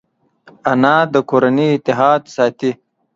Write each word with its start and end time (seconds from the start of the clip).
انا 0.71 0.95
د 1.13 1.15
کورنۍ 1.29 1.67
اتحاد 1.73 2.21
ساتي 2.35 2.71